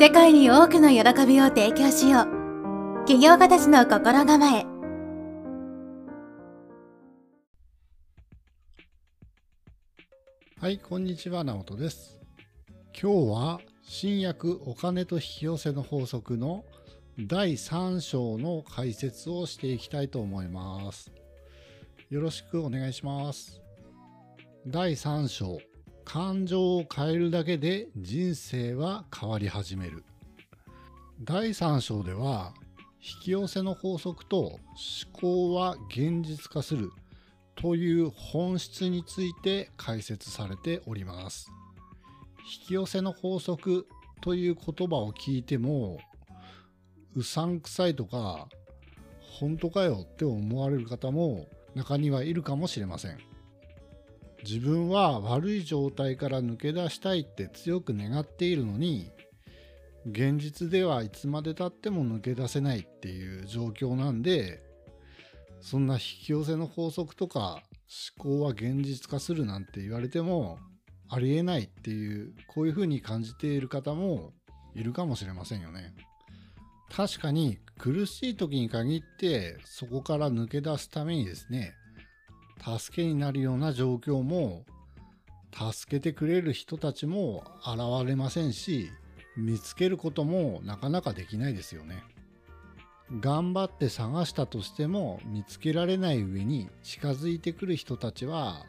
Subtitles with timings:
[0.00, 2.24] 世界に多くの喜びを提供しよう。
[3.00, 4.64] 企業家たちの心構え。
[10.60, 12.20] はい、こんにちは、直人です。
[12.94, 16.64] 今日は新薬お金と引き寄せの法則の
[17.18, 21.10] 第3章の解説をしていきたいと思います。
[22.08, 23.60] よろしくお願いします。
[24.64, 25.58] 第3章、
[26.08, 30.04] 感情を変えるだけで人生は変わり始める。
[31.22, 32.54] 第3章では、
[32.94, 34.58] 引き寄せの法則と思
[35.12, 36.92] 考は現実化する
[37.56, 41.50] という本質について解説されております。
[42.62, 43.86] 引き寄せの法則
[44.22, 45.98] という言葉を聞いても
[47.14, 48.48] うさんくさいとか
[49.20, 53.27] 本当かよって思われる方も中にはいるかもしれません。
[54.44, 59.10] 自分は悪い状態から抜け出したいって強く願っているのに
[60.06, 64.62] 現実ではいつまでたっても抜け出せないっていう状況なんで
[65.60, 67.62] そんな引き寄せの法則とか
[68.16, 70.58] 思考は現実化するなんて言われても
[71.08, 74.32] ありえないっていうこういうふうに感じている方も
[74.74, 75.94] いるかもしれませんよね。
[76.94, 81.74] 確かに苦しい時に限ってそこから抜け出すためにですね
[82.62, 84.64] 助けになるような状況も
[85.52, 88.90] 助けてくれる人たちも現れませんし
[89.36, 92.02] 見つけることもなかなかできないですよね。
[93.20, 98.66] 頑張って探したとしても見つけられない上に近づいてくる人たちは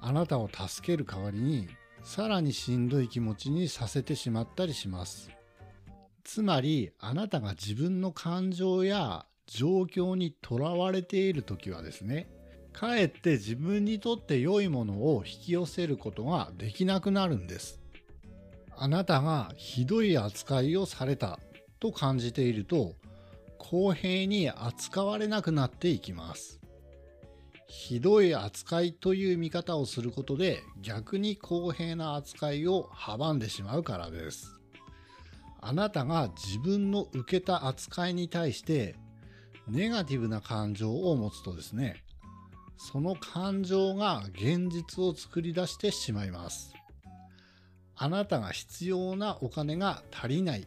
[0.00, 1.68] あなたを助ける代わりに
[2.04, 5.30] さらにしんどい気持ちにさせてしまったりします。
[6.22, 12.28] つまりあなたが自分の感情や状況にとらわれている時はですね
[12.78, 17.80] かえって自分にとって良いものを引き寄せることができなくなるんです。
[18.76, 21.40] あなたがひどい扱いをされた
[21.80, 22.94] と感じていると
[23.58, 26.60] 公平に扱われなくなっていきます。
[27.66, 34.54] ひどい扱いという見方をすることで逆に公平な扱いを阻んでしまうからです。
[35.60, 38.94] あなたが自分の受けた扱いに対して
[39.66, 42.04] ネガティブな感情を持つとですね、
[42.78, 46.72] その感情が現実を作り出してしまいます。
[47.96, 50.66] あなたが必要なお金が足りないっ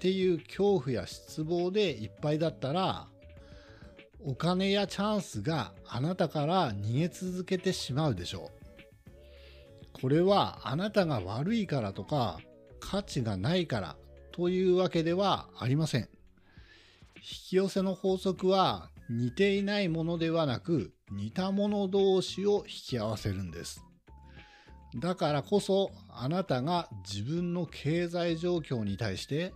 [0.00, 3.06] ていう恐怖や失望でいっぱいだったら
[4.24, 8.62] お金やチャンスがあなたから逃げ続けてしまうでしょう。
[9.92, 12.40] これはあなたが悪いからとか
[12.80, 13.96] 価値がないから
[14.32, 16.08] というわけではありません。
[17.16, 23.84] 引き寄せの法則は似ていないものではなく似たもの同士を引き合わせるんです。
[24.96, 29.54] だからこそあなたが自分の経済状況に対して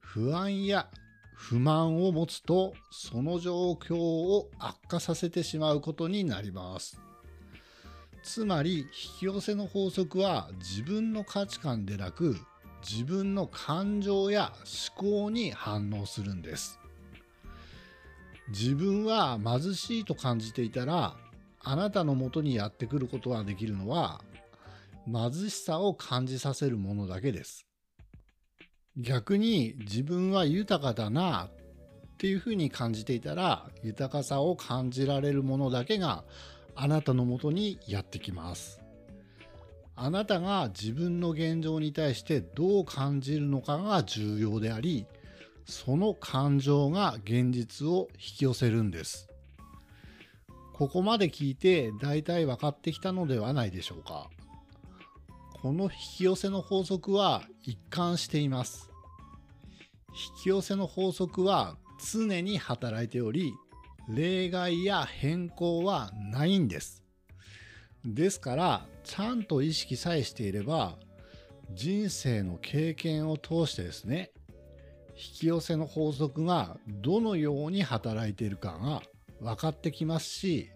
[0.00, 0.88] 不安や
[1.34, 7.00] 不満を持つとその状況を悪化させてしまうことになります。
[8.22, 8.86] つまり引
[9.20, 12.36] き寄せの法則は自分の価値観でなく
[12.88, 14.52] 自分の感情や
[14.98, 16.78] 思考に反応するんです。
[18.50, 21.16] 自分は貧しいと感じていたら
[21.60, 24.22] あなたのもとにやってくることができるのは
[25.06, 27.66] 貧しさを感じさせるものだけです。
[28.96, 31.50] 逆に自分は豊かだなっ
[32.18, 36.24] ていうふうに感じていたら豊かさを感じられるものだけが
[36.74, 38.80] あなたのもとにやってきます。
[39.94, 45.06] あなたが自分の現状に対してどう感じるのかが重要であり
[45.68, 49.28] その感情が現実を引き寄せるんです。
[50.72, 54.30] ここまで聞いて大体分かってきたのではないでしょうか。
[55.60, 58.90] この引き寄せの法則は一貫しています。
[60.36, 61.76] 引き寄せの法則は
[62.12, 63.52] 常に働いており、
[64.08, 67.02] 例外や変更はないんです。
[68.06, 70.96] ですから、ちゃんと意識さえしていれば、
[71.74, 74.30] 人生の経験を通してですね、
[75.18, 79.02] 引き寄せの法則がどのように働いているかが
[79.40, 80.70] 分かってきますし、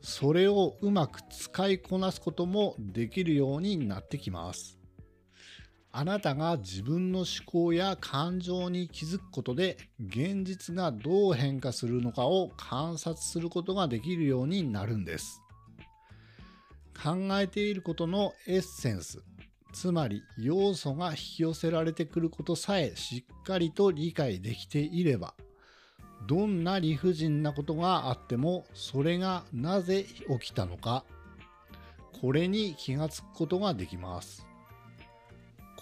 [0.00, 4.78] それをうまく使いこなすこともできるようになってきます。
[5.90, 15.42] あなたが自分の思考や感情に気づくことで現実がどう変化するのかを観察することができるようになるんです。
[17.02, 19.22] 考えていることのエッセンス、
[19.72, 25.34] つまり要素が引き寄せられてくることさえしっかりと理解できていれば、
[26.26, 30.04] どんな理不尽なことがあってもそれがなぜ
[30.40, 31.04] 起きたのか
[32.20, 34.48] これに気がつくことができます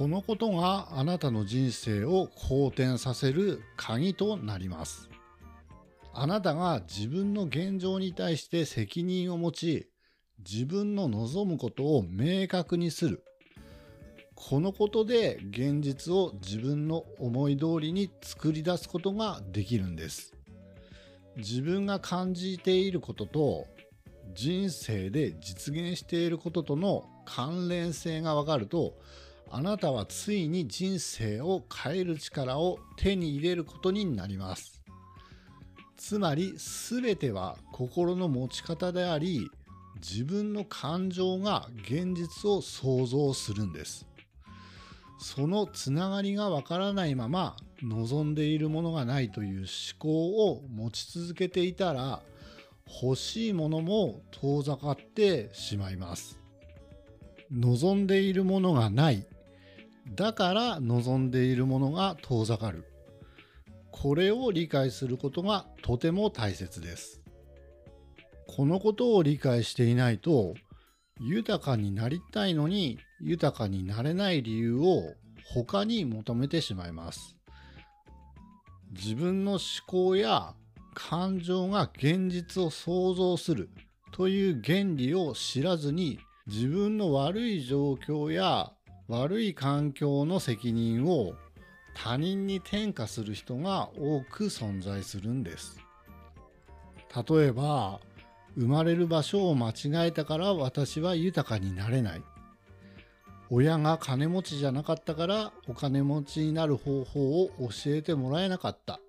[0.00, 5.10] このことがあなたの人生を好転させる鍵となります。
[6.14, 9.90] あなたが自分の現状に対して責任を持ち、
[10.38, 13.22] 自分の望むことを明確にする。
[14.48, 20.34] このことで現実を自分の思い通りに作り出すことができるんです。
[21.36, 23.66] 自分が感じていることと
[24.34, 28.94] 人生で実現していることとの関連性がわかると
[29.50, 34.82] あなたはついに人生を変える力を手に入れることになります。
[35.98, 39.50] つまり全ては心の持ち方であり
[39.96, 44.09] 自分の感情が現実を想像するんです。
[45.20, 49.66] そのつながりがわからないまま望んでいるものがないという思
[49.98, 52.22] 考を持ち続けていたら
[53.02, 56.40] 欲しいものも遠ざかってしまいます。
[57.52, 59.26] 望んでいるものがない。
[60.14, 62.86] だから望んでいるものが遠ざかる。
[63.92, 67.20] これを理解することがとても大切です。
[68.46, 70.54] このことを理解していないと
[71.20, 75.14] 豊かになりたいのに豊かになれない理由を
[75.44, 77.36] 他に求めてしまいます。
[78.92, 80.54] 自分の思考や
[80.94, 83.70] 感情が現実を想像する
[84.12, 88.72] という原理を知らずに自分の悪い状況や
[89.06, 91.34] 悪い環境の責任を
[91.94, 95.80] 他人に転嫁する人が多く存在するんです。
[97.28, 98.00] 例えば
[98.60, 102.22] 生まれる場所を間違えたから私は豊かになれない。
[103.48, 109.00] 親が金持ちじゃなかったからお金持ちになる方法を教えてもらえなかった。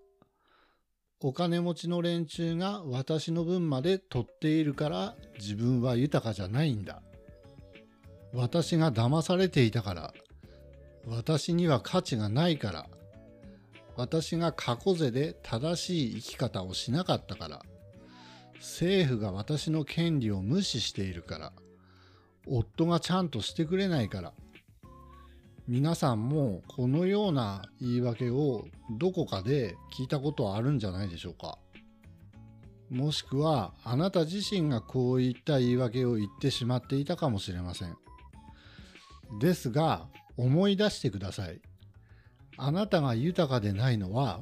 [1.19, 7.01] お金持ちの連中が私の分まで取っているから自分は豊かじゃないんだ。
[8.33, 10.13] 私が騙されていたから、
[11.05, 12.87] 私には価値がないから、
[13.97, 17.61] 私が過去勢で正しい生き方をしなかったから、
[18.61, 21.53] 政府が私の権利を無視しているから、
[22.47, 24.33] 夫がちゃんとしてくれないから、
[25.67, 28.67] 皆さんもこのような言い訳を
[28.99, 31.57] どこかで聞いたことはあるんじゃないでしょうか。
[32.91, 37.95] もしくはあなた自身がこういった言い訳を言ってしまっていたかもしれません。
[39.39, 41.61] ですが思い出してください。
[42.57, 44.41] あなたが豊かでないのは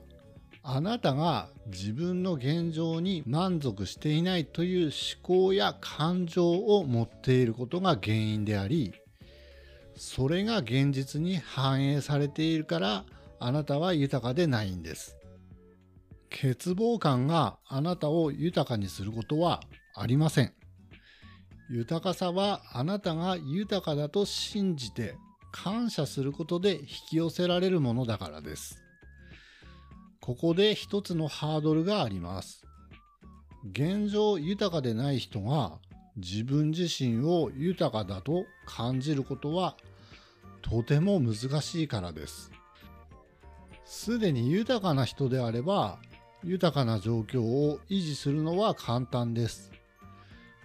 [0.61, 4.91] あなたが自分の現状に満足していないという思
[5.21, 8.93] 考や感情を持っていることが原因であり
[9.95, 13.05] それが現実に反映されているから
[13.39, 15.17] あなたは豊かでないんです。
[16.29, 19.61] 欠乏感があなたを豊かにすることは
[19.95, 20.53] ありません。
[21.69, 25.15] 豊かさはあなたが豊かだと信じて
[25.51, 28.81] 感謝することで引き寄せられるものだからです。
[30.29, 32.63] ここで一つのハードルがあります。
[33.71, 35.79] 現状豊かでない人が
[36.17, 39.75] 自分自身を豊かだと感じることは
[40.61, 42.51] とても難しいからです。
[43.85, 45.97] すでに豊かな人であれば
[46.43, 49.71] 豊かな状況を維持するのは簡単です。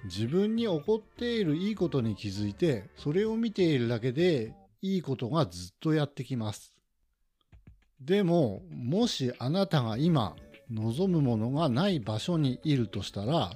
[0.05, 4.52] 自分に起こっているいいことに気づいてそれを見ているだけで
[4.82, 6.74] いいことがずっとやってきます。
[8.05, 10.37] でも、もしあなたが今
[10.70, 13.53] 望むものがない場所にいるとしたら、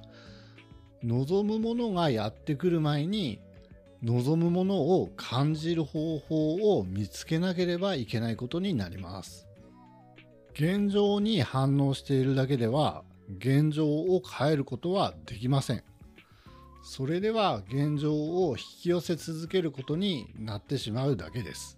[1.02, 3.40] 望むものがやってくる前に、
[4.02, 9.48] 望むものを感じる方法を見つけなければいけないことになります。
[10.54, 13.04] 現状に反応しているだけでは、
[13.38, 15.84] 現状を変えることはできません。
[16.82, 21.77] それでは現状を引き寄せ続けることになってしまうだけです。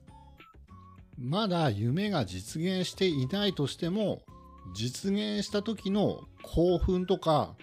[1.20, 4.22] まだ夢が実現していないとしても
[4.74, 7.54] 実現した時の興奮とか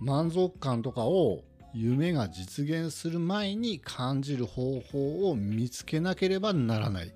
[0.00, 7.14] 満足感とかを夢が実現する前に感じる方法を見つけなければならない。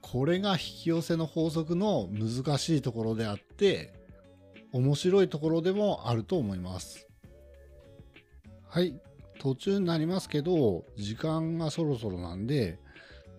[0.00, 3.92] これが引き寄せの法則の難しいところであって
[4.72, 7.06] 面白いところでもあると思います。
[8.68, 8.98] はい。
[9.38, 12.78] 途中になりますけど時間がそろそろなんで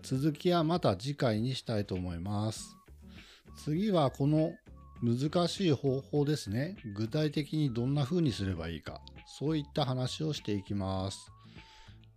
[0.02, 2.76] 続きはまた次回にしたいと思います。
[3.56, 4.52] 次はこの
[5.02, 6.76] 難しい方法ですね。
[6.94, 9.00] 具体的にどんな風にすればいいか。
[9.38, 11.30] そういった話をしていきます。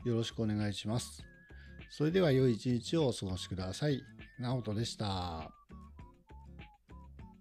[0.06, 1.24] よろしくお願いします。
[1.90, 4.02] それでは良い一日をお過ごしください。
[4.40, 5.61] 直人でした。